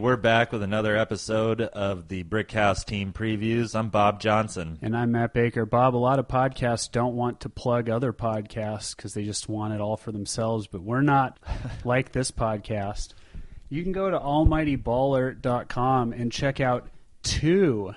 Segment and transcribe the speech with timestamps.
[0.00, 3.74] We're back with another episode of the Brickhouse Team Previews.
[3.78, 4.78] I'm Bob Johnson.
[4.80, 5.66] And I'm Matt Baker.
[5.66, 9.74] Bob, a lot of podcasts don't want to plug other podcasts because they just want
[9.74, 11.38] it all for themselves, but we're not
[11.84, 13.12] like this podcast.
[13.68, 16.88] You can go to almightyballer.com and check out
[17.22, 17.92] two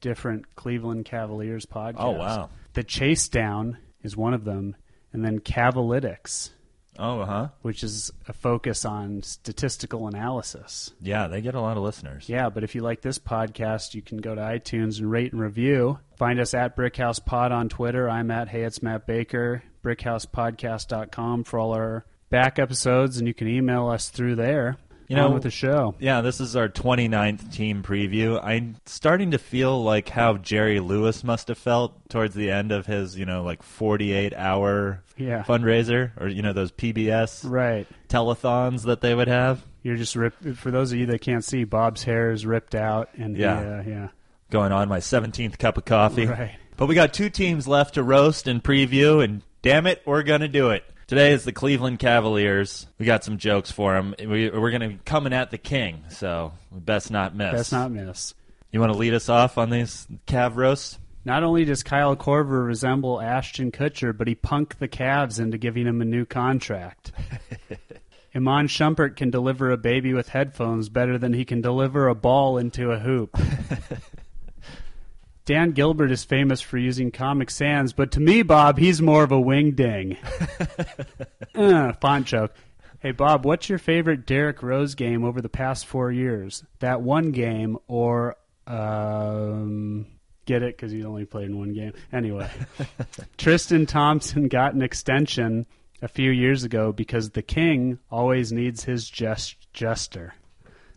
[0.00, 1.94] different Cleveland Cavaliers podcasts.
[1.98, 2.50] Oh, wow.
[2.74, 4.76] The Chase Down is one of them,
[5.12, 6.50] and then Cavalytics,
[6.98, 7.48] Oh, uh huh.
[7.62, 10.92] which is a focus on statistical analysis.
[11.00, 12.28] Yeah, they get a lot of listeners.
[12.28, 15.40] Yeah, but if you like this podcast, you can go to iTunes and rate and
[15.40, 15.98] review.
[16.16, 18.08] Find us at Brickhouse Pod on Twitter.
[18.08, 19.62] I'm at Hey It's Matt Baker.
[19.84, 24.76] BrickHousePodcast.com for all our back episodes, and you can email us through there.
[25.08, 25.94] You know- with the show.
[25.98, 28.40] Yeah, this is our 29th team preview.
[28.42, 32.86] I'm starting to feel like how Jerry Lewis must have felt towards the end of
[32.86, 35.42] his, you know, like 48 hour Yeah.
[35.42, 37.86] fundraiser or, you know, those PBS Right.
[38.08, 39.62] telethons that they would have.
[39.82, 40.42] You're just ripped.
[40.56, 43.60] For those of you that can't see, Bob's hair is ripped out, and Yeah.
[43.60, 44.08] yeah, yeah,
[44.50, 46.26] Going on my 17th cup of coffee.
[46.26, 46.52] right.
[46.76, 50.40] But we got two teams left to roast and preview, and damn it, we're going
[50.40, 50.84] to do it.
[51.06, 52.86] Today is the Cleveland Cavaliers.
[52.98, 54.14] We got some jokes for them.
[54.18, 57.52] We, we're going to be coming at the king, so best not miss.
[57.52, 58.32] Best not miss.
[58.70, 60.98] You want to lead us off on these Cav roasts?
[61.26, 65.86] Not only does Kyle Korver resemble Ashton Kutcher, but he punked the Cavs into giving
[65.86, 67.12] him a new contract.
[68.34, 72.56] Iman Shumpert can deliver a baby with headphones better than he can deliver a ball
[72.58, 73.38] into a hoop.
[75.46, 79.32] Dan Gilbert is famous for using Comic Sans, but to me, Bob, he's more of
[79.32, 80.16] a wing ding.
[81.54, 82.54] uh, font joke.
[83.00, 86.64] Hey, Bob, what's your favorite Derrick Rose game over the past four years?
[86.78, 88.36] That one game or,
[88.66, 90.06] um,
[90.46, 90.76] get it?
[90.76, 91.92] Because he only played in one game.
[92.10, 92.50] Anyway,
[93.36, 95.66] Tristan Thompson got an extension
[96.00, 100.32] a few years ago because the king always needs his just jester.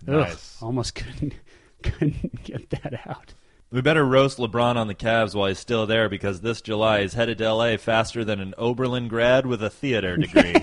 [0.08, 0.58] Ugh, Nice.
[0.62, 1.34] almost couldn't
[1.84, 3.34] couldn't get that out.
[3.70, 7.16] We better roast LeBron on the Cavs while he's still there because this July he's
[7.16, 10.56] headed to LA faster than an Oberlin grad with a theater degree.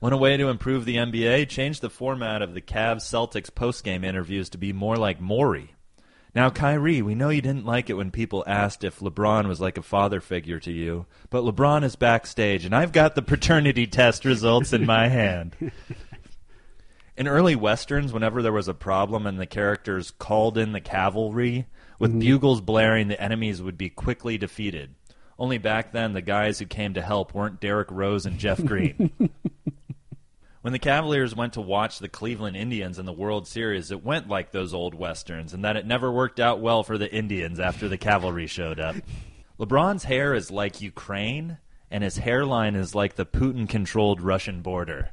[0.00, 1.48] Want a way to improve the NBA?
[1.48, 5.76] Change the format of the Cavs Celtics postgame interviews to be more like Maury.
[6.34, 9.78] Now, Kyrie, we know you didn't like it when people asked if LeBron was like
[9.78, 14.24] a father figure to you, but LeBron is backstage, and I've got the paternity test
[14.24, 15.54] results in my hand.
[17.14, 21.66] In early westerns, whenever there was a problem and the characters called in the cavalry,
[21.98, 22.20] with mm-hmm.
[22.20, 24.94] bugles blaring, the enemies would be quickly defeated.
[25.38, 29.10] Only back then, the guys who came to help weren't Derrick Rose and Jeff Green.
[30.62, 34.28] when the Cavaliers went to watch the Cleveland Indians in the World Series, it went
[34.28, 37.88] like those old westerns, and that it never worked out well for the Indians after
[37.88, 38.96] the cavalry showed up.
[39.60, 41.58] LeBron's hair is like Ukraine,
[41.90, 45.10] and his hairline is like the Putin controlled Russian border.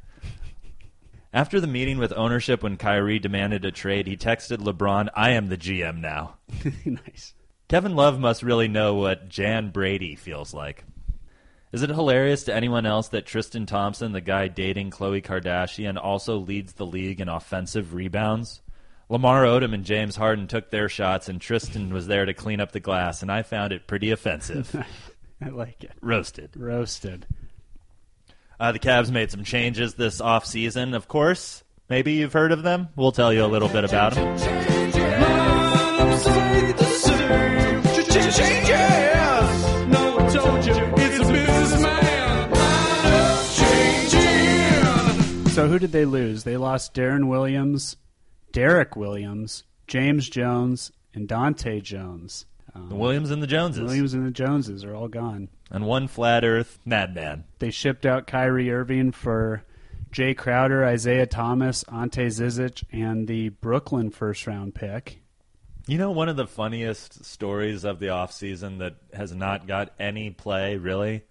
[1.32, 5.48] After the meeting with ownership when Kyrie demanded a trade, he texted LeBron, I am
[5.48, 6.38] the GM now.
[6.86, 7.36] nice.
[7.68, 10.84] Kevin Love must really know what Jan Brady feels like.
[11.72, 16.38] Is it hilarious to anyone else that Tristan Thompson, the guy dating Khloe Kardashian, also
[16.40, 18.62] leads the league in offensive rebounds?
[19.08, 22.72] Lamar Odom and James Harden took their shots, and Tristan was there to clean up
[22.72, 24.76] the glass, and I found it pretty offensive.
[25.42, 25.92] I like it.
[26.02, 26.52] Roasted.
[26.56, 27.28] Roasted.
[28.60, 31.64] Uh, the Cavs made some changes this offseason, of course.
[31.90, 32.90] Maybe you've heard of them.
[32.96, 35.40] We'll tell you a little bit about them.
[45.50, 46.44] So who did they lose?
[46.46, 47.98] They lost Deron Williams,
[48.54, 52.46] Derrick Williams, James Jones, and Dahntay Jones.
[52.74, 53.82] Um, The Williams and the Joneses.
[53.82, 55.50] Williams and the Joneses are all gone.
[55.72, 57.44] And one flat earth madman.
[57.60, 59.64] They shipped out Kyrie Irving for
[60.12, 65.22] Jae Crowder, Isaiah Thomas, Ante Zizic, and the Brooklyn first round pick.
[65.88, 70.30] You know, one of the funniest stories of the offseason that has not got any
[70.30, 71.24] play, really,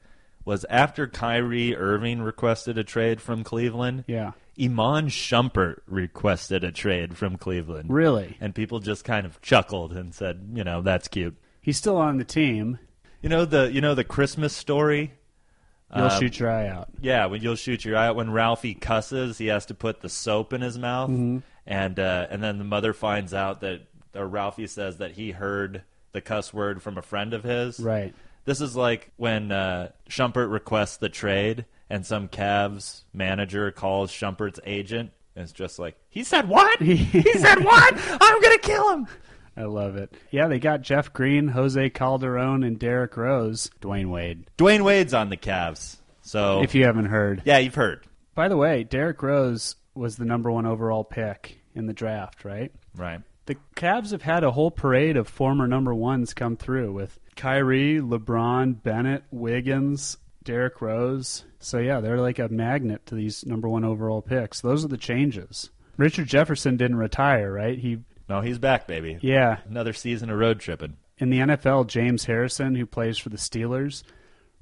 [0.45, 4.05] was after Kyrie Irving requested a trade from Cleveland.
[4.07, 4.33] Yeah.
[4.61, 7.91] Iman Shumpert requested a trade from Cleveland.
[7.93, 8.37] Really?
[8.41, 11.37] And people just kind of chuckled and said, you know, that's cute.
[11.61, 12.79] He's still on the team.
[13.23, 15.13] You know the you know the Christmas story?
[15.95, 16.89] You'll Um, shoot your eye out.
[17.01, 18.17] Yeah, when you'll shoot your eye out.
[18.17, 21.11] When Ralphie cusses, he has to put the soap in his mouth,
[21.67, 23.81] and uh, and then the mother finds out that
[24.15, 25.83] or Ralphie says that he heard
[26.13, 27.81] the cuss word from a friend of his.
[27.81, 28.15] Right.
[28.45, 34.61] This is like when uh, Shumpert requests the trade, and some Cavs manager calls Shumpert's
[34.65, 36.81] agent, and it's just like he said what?
[36.83, 37.95] he said what?
[38.21, 39.07] I'm gonna kill him.
[39.59, 40.15] I love it.
[40.31, 43.71] Yeah, they got Jeff Green, Jose Calderon, and Derrick Rose.
[43.81, 44.45] Dwyane Wade.
[44.57, 47.43] Dwyane Wade's on the Cavs, so If you haven't heard.
[47.45, 48.07] yeah, you've heard.
[48.37, 52.71] By the way, Derrick Rose was the number one overall pick in the draft, right?
[52.95, 53.21] Right.
[53.47, 57.99] The Cavs have had a whole parade of former number ones come through with Kyrie,
[58.01, 61.45] LeBron, Bennett, Wiggins, Derrick Rose.
[61.59, 64.61] So yeah, they're like a magnet to these number one overall picks.
[64.61, 65.71] Those are the changes.
[65.97, 67.77] Richard Jefferson didn't retire, right?
[67.79, 67.99] He
[68.29, 69.19] No, he's back, baby.
[69.23, 69.59] yeah.
[69.69, 70.97] Another season of road tripping.
[71.19, 74.03] In the NFL, James Harrison, who plays for the Steelers,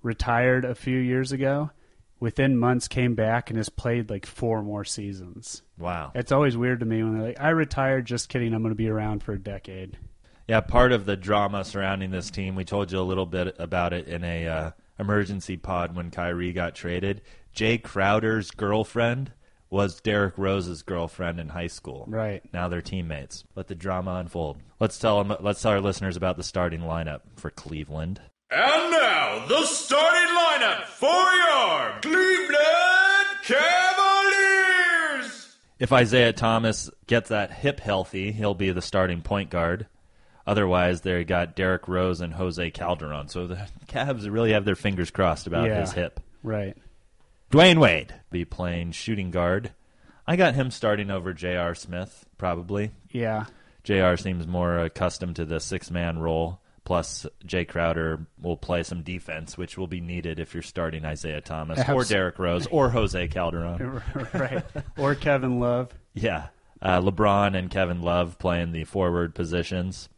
[0.02, 1.70] retired a few years ago.
[2.18, 5.62] Within months, came back and has played like four more seasons.
[5.76, 6.12] Wow.
[6.14, 8.54] It's always weird to me when they're like, "I retired." Just kidding.
[8.54, 9.98] I'm going to be around for a decade.
[10.48, 13.92] Yeah, part of the drama surrounding this team, we told you a little bit about
[13.92, 17.20] it in a uh, emergency pod when Kyrie got traded.
[17.54, 19.32] Jae Crowder's girlfriend
[19.70, 22.04] was Derrick Rose's girlfriend in high school.
[22.08, 22.42] Right.
[22.52, 23.44] Now they're teammates.
[23.54, 24.58] Let the drama unfold.
[24.80, 28.20] Let's tell them, let's tell our listeners about the starting lineup for Cleveland.
[28.50, 33.26] And now, the starting lineup for your Cleveland
[34.26, 35.56] Cavaliers!
[35.78, 39.86] If Isaiah Thomas gets that hip healthy, he'll be the starting point guard.
[40.46, 43.28] Otherwise, they got Derrick Rose and Jose Calderon.
[43.28, 45.80] So the Cavs really have their fingers crossed about Yeah.
[45.80, 46.20] his hip.
[46.42, 46.76] Right.
[47.50, 49.72] Dwyane Wade be playing shooting guard.
[50.26, 51.74] I got him starting over J.R.
[51.74, 52.90] Smith, probably.
[53.10, 53.46] Yeah.
[53.84, 54.16] J.R.
[54.16, 56.60] seems more accustomed to the six man role.
[56.84, 61.40] Plus, Jae Crowder will play some defense, which will be needed if you're starting Isaiah
[61.40, 64.02] Thomas or Derrick Rose or Jose Calderon.
[64.32, 64.64] right.
[64.96, 65.90] Or Kevin Love.
[66.14, 66.48] Yeah.
[66.80, 70.08] Uh, LeBron and Kevin Love playing the forward positions.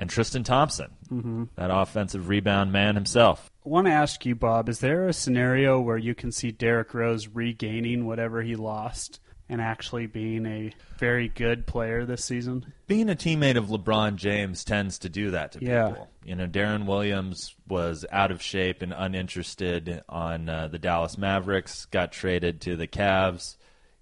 [0.00, 1.44] And Tristan Thompson, mm-hmm.
[1.56, 3.50] that offensive rebound man himself.
[3.66, 6.94] I want to ask you, Bob, is there a scenario where you can see Derrick
[6.94, 9.20] Rose regaining whatever he lost
[9.50, 12.72] and actually being a very good player this season?
[12.86, 15.88] Being a teammate of LeBron James tends to do that to Yeah.
[15.88, 16.08] people.
[16.24, 21.84] You know, Deron Williams was out of shape and uninterested on uh, the Dallas Mavericks,
[21.84, 23.56] got traded to the Cavs,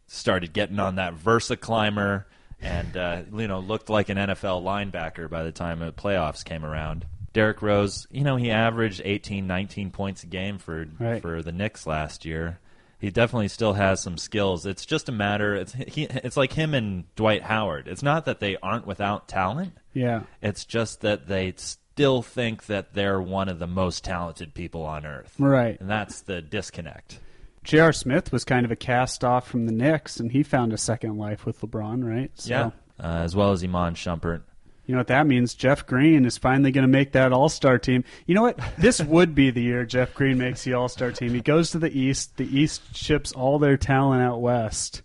[0.06, 2.28] started getting on that Versa climber,
[2.60, 6.64] and uh, you know looked like an NFL linebacker by the time the playoffs came
[6.64, 7.06] around.
[7.32, 11.20] Derrick Rose, you know, he averaged 18, 19 points a game for Right.
[11.22, 12.58] for the Knicks last year.
[13.00, 14.66] He definitely still has some skills.
[14.66, 15.54] It's just a matter.
[15.54, 17.86] It's he, it's like him and Dwight Howard.
[17.86, 19.74] It's not that they aren't without talent.
[19.92, 20.22] Yeah.
[20.42, 25.06] It's just that they still think that they're one of the most talented people on
[25.06, 25.34] earth.
[25.38, 25.78] Right.
[25.78, 27.20] And that's the disconnect.
[27.68, 27.92] J.R.
[27.92, 31.18] Smith was kind of a cast off from the Knicks, and he found a second
[31.18, 32.30] life with LeBron, right?
[32.34, 32.70] So, Yeah.
[32.98, 34.40] Uh, as well as Iman Shumpert.
[34.86, 35.52] You know what that means?
[35.52, 38.04] Jeff Green is finally going to make that All Star team.
[38.24, 38.58] You know what?
[38.78, 41.34] This would be the year Jeff Green makes the All Star team.
[41.34, 42.38] He goes to the East.
[42.38, 45.02] The East ships all their talent out West,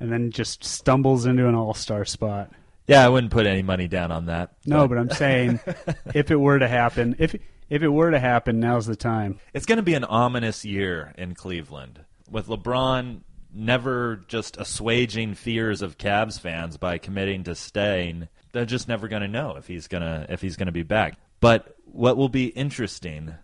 [0.00, 2.50] and then just stumbles into an All Star spot.
[2.88, 4.50] Yeah, I wouldn't put any money down on that.
[4.66, 5.60] No, but I'm saying
[6.12, 7.36] if it were to happen, if
[7.70, 9.38] if it were to happen, now's the time.
[9.54, 13.20] It's going to be an ominous year in Cleveland with LeBron
[13.52, 18.28] never just assuaging fears of Cavs fans by committing to staying.
[18.52, 20.82] They're just never going to know if he's going to if he's going to be
[20.82, 21.18] back.
[21.40, 23.34] But what will be interesting,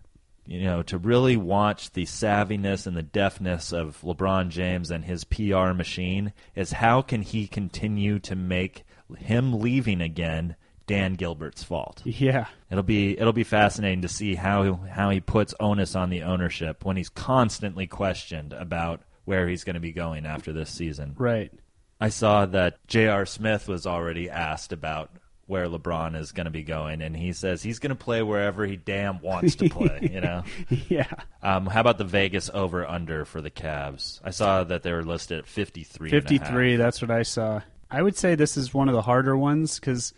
[0.45, 5.23] you know, to really watch the savviness and the deftness of LeBron James and his
[5.23, 8.85] PR machine is how can he continue to make
[9.17, 10.55] him leaving again
[10.87, 12.01] Dan Gilbert's fault.
[12.05, 16.23] Yeah, It'll be it'll be fascinating to see how how he puts onus on the
[16.23, 21.13] ownership when he's constantly questioned about where he's going to be going after this season.
[21.17, 21.51] right.
[21.99, 23.25] I saw that J.R.
[23.25, 25.09] Smith was already asked about
[25.47, 28.65] where LeBron is going to be going, and he says he's going to play wherever
[28.67, 30.07] he damn wants to play.
[30.13, 30.43] you know.
[30.89, 31.07] Yeah,
[31.41, 34.19] Um, how about the Vegas over under for the Cavs?
[34.23, 36.09] I saw that they were listed at 53.
[36.09, 36.29] and a half.
[36.29, 36.75] 53.
[36.75, 37.61] That's what I saw.
[37.89, 40.13] I would say this is one of the harder ones because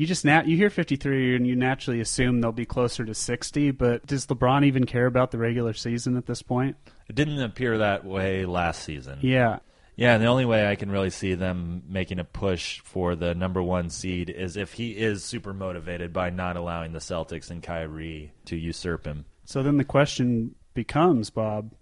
[0.00, 3.70] you just nat- you hear 53 and you naturally assume they'll be closer to 60.
[3.72, 6.76] But does LeBron even care about the regular season at this point?
[7.10, 9.18] It didn't appear that way last season.
[9.20, 9.58] Yeah,
[9.96, 13.34] Yeah, and the only way I can really see them making a push for the
[13.34, 17.62] number one seed is if he is super motivated by not allowing the Celtics and
[17.62, 19.26] Kyrie to usurp him.
[19.44, 21.74] So then the question becomes, Bob.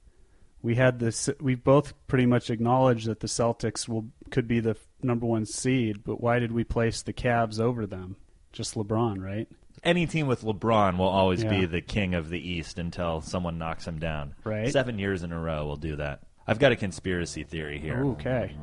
[0.61, 1.31] We had this.
[1.41, 6.03] We've both pretty much acknowledged that the Celtics will could be the number one seed,
[6.05, 8.17] but why did we place the Cavs over them?
[8.53, 9.49] Just LeBron, right?
[9.85, 11.51] Any team with LeBron will always Yeah.
[11.51, 14.35] be the king of the East until someone knocks him down.
[14.45, 14.73] Right.
[14.73, 16.21] Seven years in a row will do that.
[16.47, 18.05] I've got a conspiracy theory here.
[18.07, 18.57] Okay.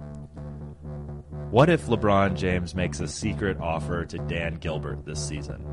[1.52, 5.64] What if LeBron James makes a secret offer to Dan Gilbert this season?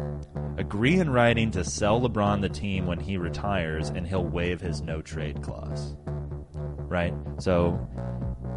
[0.59, 4.83] Agree in writing to sell LeBron the team when he retires and he'll waive his
[4.83, 5.97] no trade clause.
[6.07, 7.15] Right?
[7.39, 7.81] So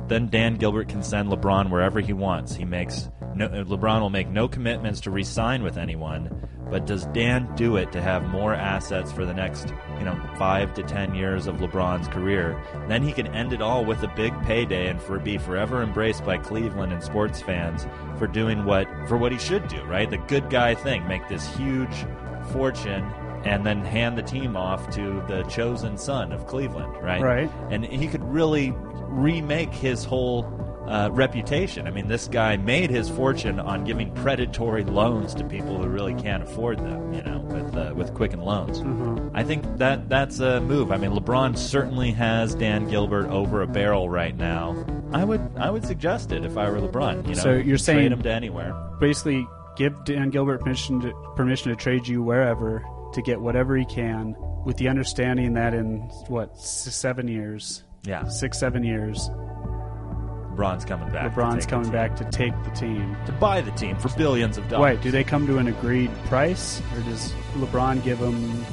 [0.08, 2.56] then Dan Gilbert can send LeBron wherever he wants.
[2.56, 7.54] He makes no, LeBron will make no commitments to re-sign with anyone, but does Dan
[7.56, 11.48] do it to have more assets for the next, you know, five to ten years
[11.48, 12.62] of LeBron's career?
[12.88, 16.24] Then he can end it all with a big payday and for be forever embraced
[16.24, 17.86] by Cleveland and sports fans
[18.18, 20.10] for doing what for what he should do, right?
[20.10, 22.06] The good guy thing, make this huge
[22.52, 23.04] fortune
[23.46, 27.22] and then hand the team off to the chosen son of Cleveland, right?
[27.22, 27.52] Right.
[27.70, 28.74] And he could really
[29.10, 30.52] remake his whole
[30.88, 31.88] uh, reputation.
[31.88, 36.14] I mean, this guy made his fortune on giving predatory loans to people who really
[36.16, 37.14] can't afford them.
[37.14, 38.82] You know, with uh, with Quicken loans.
[39.34, 40.92] I think that that's a move.
[40.92, 44.76] I mean, LeBron certainly has Dan Gilbert over a barrel right now.
[45.14, 47.28] I would I would suggest it if I were LeBron.
[47.28, 48.74] You know, So you're saying- trade him to anywhere.
[49.00, 49.48] Basically,
[49.78, 52.84] give Dan Gilbert permission to, permission to trade you wherever
[53.16, 58.60] to get whatever he can, with the understanding that in what seven years, Yeah, six
[58.60, 59.30] seven years,
[60.56, 61.34] LeBron's coming back.
[61.34, 62.96] LeBron's coming back to take the team.
[62.98, 63.18] team.
[63.26, 64.96] to buy the team for billions of dollars.
[64.96, 68.66] Wait, do they come to an agreed price, or does LeBron give them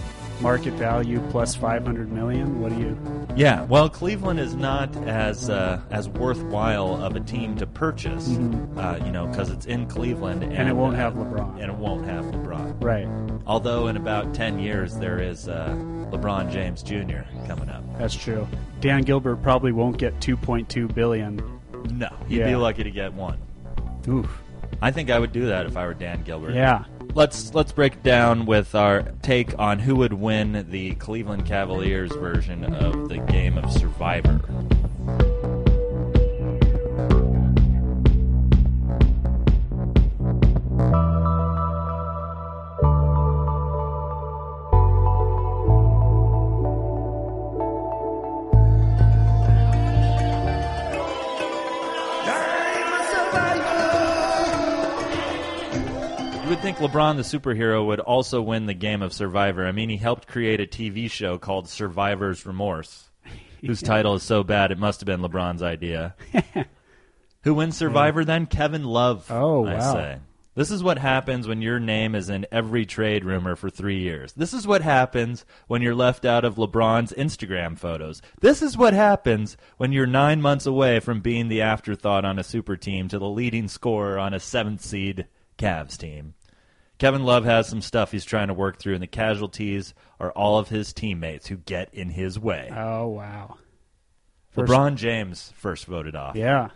[0.43, 2.61] market value plus five hundred million?
[2.61, 3.27] What do you?
[3.37, 8.29] Yeah, well, Cleveland is not as uh, as worthwhile of a team to purchase,
[8.77, 10.69] uh, you know, because it's in Cleveland, and, Mm-hmm.
[10.69, 11.53] it won't uh, have LeBron.
[11.63, 12.83] and it won't have LeBron.
[12.83, 13.09] Right,
[13.47, 15.69] Although in about ten years there is uh,
[16.11, 17.23] LeBron James Jr.
[17.47, 17.83] coming up.
[17.99, 18.47] that's true.
[18.81, 21.41] Dan Gilbert probably won't get two point two billion.
[21.91, 23.39] No, he'd be lucky to get one.
[24.09, 24.43] Oof.
[24.81, 26.55] I think I would do that if I were Dan Gilbert.
[26.55, 26.85] Yeah.
[27.15, 32.65] Let's let's break down with our take on who would win the Cleveland Cavaliers version
[32.65, 34.41] of the game of Survivor.
[56.83, 59.67] LeBron, the superhero, would also win the game of Survivor.
[59.67, 63.11] I mean, he helped create a TV show called Survivor's Remorse,
[63.61, 66.15] whose title is so bad it must have been LeBron's idea.
[67.45, 68.47] Who wins Survivor then?
[68.47, 69.27] Kevin Love.
[69.31, 69.93] Oh, I wow.
[69.93, 70.19] say.
[70.55, 74.35] This is what happens when your name is in every trade rumor for three years.
[74.35, 78.21] This is what happens when you're left out of LeBron's Instagram photos.
[78.41, 82.45] This is what happens when you're nine months away from being the afterthought on a
[82.45, 85.27] super team to the leading scorer on a seventh seed
[85.59, 86.35] Cavs team.
[86.99, 90.59] Kevin Love has some stuff he's trying to work through, and the casualties are all
[90.59, 92.71] of his teammates who get in his way.
[92.75, 93.57] Oh wow.
[94.51, 96.37] First- LeBron James first voted off.
[96.37, 96.69] Yeah.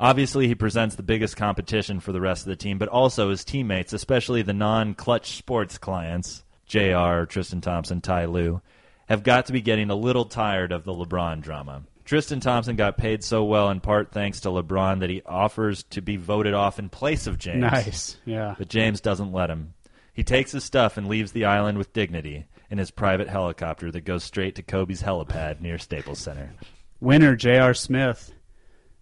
[0.00, 3.44] Obviously, he presents the biggest competition for the rest of the team, but also his
[3.44, 8.60] teammates, especially the non Klutch Sports clients, JR, Tristan Thompson, Ty Lue,
[9.08, 11.82] have got to be getting a little tired of the LeBron drama.
[12.04, 16.02] Tristan Thompson got paid so well in part thanks to LeBron that he offers to
[16.02, 17.60] be voted off in place of James.
[17.60, 18.16] Nice.
[18.24, 18.54] Yeah.
[18.58, 19.74] But James doesn't let him.
[20.12, 24.04] He takes his stuff and leaves the island with dignity in his private helicopter that
[24.04, 26.52] goes straight to Kobe's helipad near Staples Center.
[27.00, 27.74] Winner J.R.
[27.74, 28.32] Smith.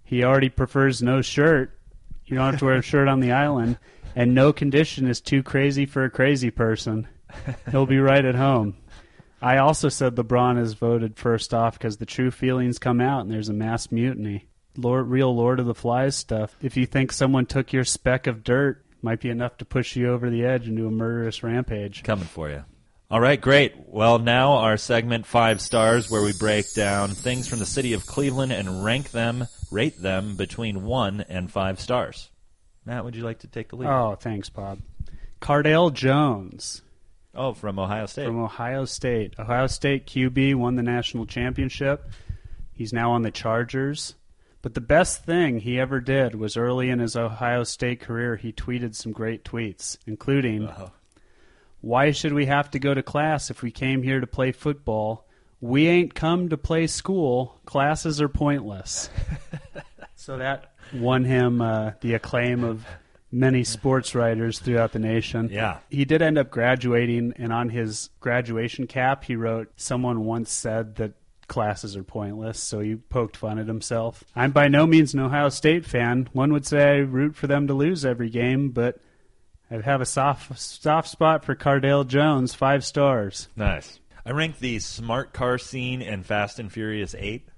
[0.04, 1.78] He already prefers no shirt.
[2.26, 3.78] You don't have to wear a shirt on the island,
[4.14, 7.08] and no condition is too crazy for a crazy person.
[7.70, 8.76] He'll be right at home.
[9.42, 13.30] I also said LeBron is voted first off because the true feelings come out and
[13.30, 14.48] there's a mass mutiny.
[14.76, 16.56] Lord, real Lord of the Flies stuff.
[16.62, 20.10] If you think someone took your speck of dirt, might be enough to push you
[20.10, 22.02] over the edge into a murderous rampage.
[22.02, 22.64] coming for you.
[23.10, 23.74] All right, great.
[23.88, 28.06] Well, now our segment five stars, where we break down things from the city of
[28.06, 32.30] Cleveland and rank them, rate them between one and five stars.
[32.84, 33.88] Matt, would you like to take the lead?
[33.88, 34.78] Oh, thanks, Bob.
[35.40, 36.82] Cardale Jones.
[37.34, 38.26] Oh, from Ohio State.
[38.26, 39.34] from Ohio State.
[39.38, 42.10] Ohio State QB won the national championship.
[42.72, 44.14] He's now on the Chargers.
[44.62, 48.52] But the best thing he ever did was early in his Ohio State career, he
[48.52, 50.68] tweeted some great tweets, including
[51.80, 55.26] Why should we have to go to class if we came here to play football?
[55.62, 57.60] We ain't come to play school.
[57.64, 59.08] Classes are pointless.
[60.14, 62.84] so that won him uh, the acclaim of
[63.32, 65.48] many sports writers throughout the nation.
[65.52, 65.78] Yeah.
[65.88, 70.96] He did end up graduating, and on his graduation cap, he wrote, Someone once said
[70.96, 71.12] that
[71.46, 74.24] classes are pointless, so he poked fun at himself.
[74.34, 76.28] I'm by no means an Ohio State fan.
[76.32, 79.00] One would say I root for them to lose every game, but
[79.70, 83.48] I have a soft, soft spot for Cardale Jones, five stars.
[83.56, 84.00] Nice.
[84.24, 87.48] I ranked the smart car scene in Fast and Furious 8.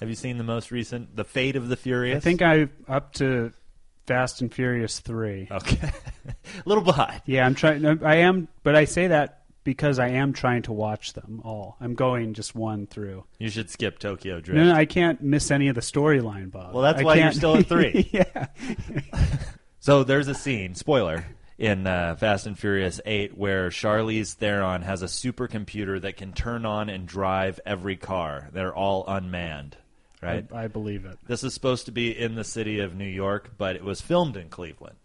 [0.00, 2.16] Have you seen the most recent, The Fate of the Furious?
[2.16, 3.52] I think I'm up to
[4.06, 5.48] Fast and Furious 3.
[5.50, 5.92] Okay.
[6.28, 7.22] a little behind.
[7.26, 7.84] Yeah, I'm trying.
[8.04, 11.76] I am, but I say that because I am trying to watch them all.
[11.80, 13.24] I'm going just one through.
[13.38, 14.56] You should skip Tokyo Drift.
[14.56, 16.74] No, no, I can't miss any of the storyline, Bob.
[16.74, 18.08] Well, that's I why you're still at three.
[18.12, 18.46] yeah.
[19.82, 21.26] So there's a scene, spoiler,
[21.58, 26.64] in uh, Fast and Furious 8 where Charlize Theron has a supercomputer that can turn
[26.64, 28.48] on and drive every car.
[28.52, 29.76] They're all unmanned,
[30.22, 30.46] right?
[30.52, 31.18] I, I believe it.
[31.26, 34.36] This is supposed to be in the city of New York, but it was filmed
[34.36, 34.96] in Cleveland.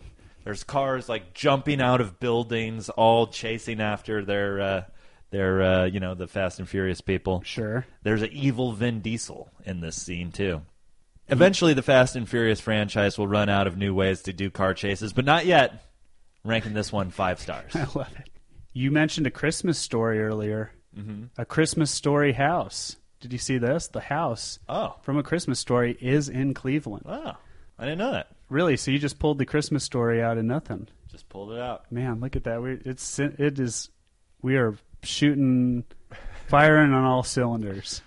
[0.44, 4.84] There's cars like jumping out of buildings, all chasing after their, uh,
[5.32, 7.42] their, uh, you know, the Fast and Furious people.
[7.44, 7.86] Sure.
[8.04, 10.62] There's an evil Vin Diesel in this scene too.
[11.30, 14.74] Eventually, the Fast and Furious franchise will run out of new ways to do car
[14.74, 15.84] chases, but not yet.
[16.46, 17.76] Ranking this one five stars.
[17.76, 18.30] I love it.
[18.72, 20.72] You mentioned a Christmas story earlier.
[20.98, 21.26] Mm-hmm.
[21.38, 22.96] A Christmas story house.
[23.20, 23.88] Did you see this?
[23.88, 27.04] The house Oh, from a Christmas story is in Cleveland.
[27.06, 27.38] wow!
[27.80, 28.28] I didn't know that.
[28.50, 28.78] Really?
[28.78, 30.88] So you just pulled the Christmas story out of nothing?
[31.12, 31.92] Just pulled it out.
[31.92, 32.62] Man, look at that.
[32.62, 33.90] We it's it is
[34.42, 35.84] we are shooting
[36.48, 38.02] firing on all cylinders.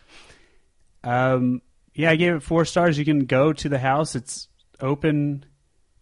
[1.04, 1.62] Um
[1.94, 2.98] yeah, I gave it 4 stars.
[2.98, 4.14] You can go to the house.
[4.14, 4.48] It's
[4.80, 5.44] open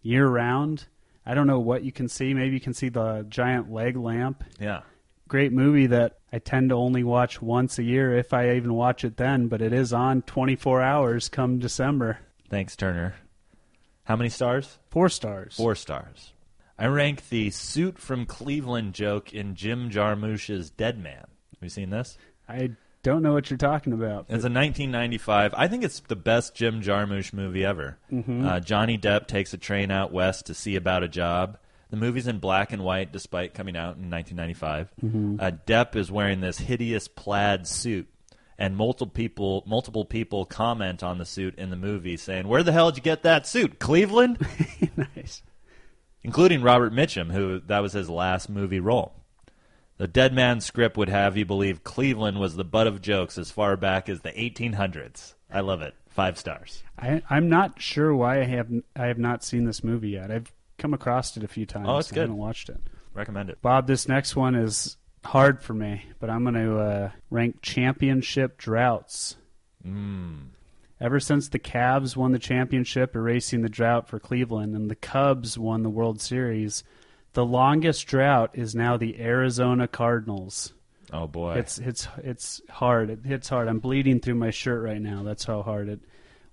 [0.01, 0.85] year round.
[1.25, 2.33] I don't know what you can see.
[2.33, 4.43] Maybe you can see the giant leg lamp.
[4.59, 4.81] Yeah.
[5.27, 9.03] Great movie that I tend to only watch once a year if I even watch
[9.03, 12.19] it then, but it is on 24 hours come December.
[12.49, 13.15] Thanks, Turner.
[14.03, 14.77] How many stars?
[14.89, 15.55] 4 stars.
[15.55, 16.33] Four stars.
[16.77, 21.25] I rank the suit from Cleveland joke in Jim Jarmusch's Dead Man.
[21.25, 22.17] Have you seen this?
[22.47, 22.71] I
[23.03, 24.25] don't know what you're talking about.
[24.29, 25.53] It's a 1995.
[25.55, 27.97] I think it's the best Jim Jarmusch movie ever.
[28.11, 31.57] Uh, Johnny Depp takes a train out west to see about a job.
[31.89, 34.93] The movie's in black and white, despite coming out in 1995.
[35.39, 38.07] Uh, Depp is wearing this hideous plaid suit,
[38.59, 42.71] and multiple people, multiple people comment on the suit in the movie, saying, "Where the
[42.71, 43.79] hell did you get that suit?
[43.79, 44.37] Cleveland?"
[45.15, 45.41] nice.
[46.21, 49.15] including Robert Mitchum, who that was his last movie role.
[49.97, 53.51] The Dead Man script would have you believe Cleveland was the butt of jokes as
[53.51, 55.33] far back as the 1800s.
[55.51, 55.93] I love it.
[56.07, 56.83] Five stars.
[56.97, 60.31] I, I'm not sure why I have I have not seen this movie yet.
[60.31, 61.87] I've come across it a few times.
[61.87, 62.21] Oh, it's I good.
[62.21, 62.77] haven't watched it.
[63.13, 63.61] Recommend it.
[63.61, 68.57] Bob, this next one is hard for me, but I'm going to uh, rank championship
[68.57, 69.35] droughts.
[69.85, 70.49] Mm.
[71.01, 75.57] Ever since the Cavs won the championship, erasing the drought for Cleveland, and the Cubs
[75.57, 76.83] won the World Series,
[77.33, 80.73] the longest drought is now the Arizona Cardinals.
[81.11, 81.55] Oh boy.
[81.55, 83.09] It's it's it's hard.
[83.09, 83.67] It hits hard.
[83.67, 85.23] I'm bleeding through my shirt right now.
[85.23, 85.99] That's how hard it.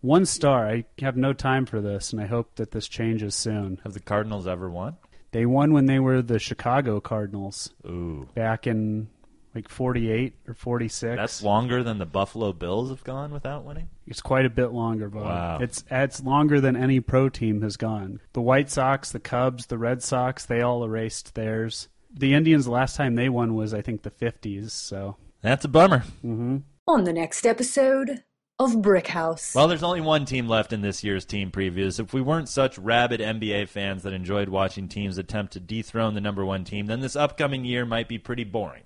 [0.06, 0.68] One star.
[0.68, 3.80] I have no time for this, and I hope that this changes soon.
[3.82, 4.98] have the Cardinals ever won?
[5.32, 8.28] They won when they were the Chicago Cardinals Ooh.
[8.32, 9.08] back in
[9.52, 11.16] like 48 or 46.
[11.16, 13.88] That's longer than the Buffalo Bills have gone without winning?
[14.06, 15.24] It's quite a bit longer, Bob.
[15.24, 15.58] Wow.
[15.60, 18.20] It's it's longer than any pro team has gone.
[18.32, 21.88] The White Sox, the Cubs, the Red Sox, they all erased theirs.
[22.14, 24.70] The Indians, last time they won was I think the 50s.
[24.70, 26.04] So That's a bummer.
[26.24, 26.58] Mm-hmm.
[26.86, 28.22] On the next episode
[28.58, 29.54] of Brick House.
[29.54, 32.00] Well, there's only one team left in this year's team previews.
[32.00, 36.22] If we weren't such rabid NBA fans that enjoyed watching teams attempt to dethrone the
[36.22, 38.84] number one team, then this upcoming year might be pretty boring.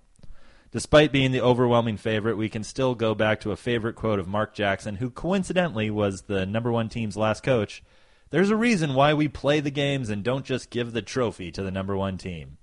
[0.73, 4.29] Despite being the overwhelming favorite, we can still go back to a favorite quote of
[4.29, 7.83] Mark Jackson, who coincidentally was the number one team's last coach.
[8.31, 11.63] There's a reason why we play the games and don't just give the trophy to
[11.63, 12.59] the number one team.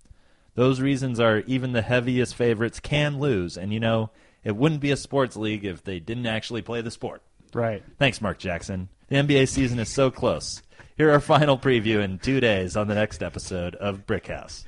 [0.55, 4.09] Those reasons are even the heaviest favorites can lose, and you know,
[4.47, 7.21] it wouldn't be a sports league if they didn't actually play the sport.
[7.53, 7.83] right.
[7.99, 8.87] Thanks, Mark Jackson.
[9.09, 10.63] The NBA season is so close.
[10.95, 14.63] Here our final preview in two days on the next episode of Brick House.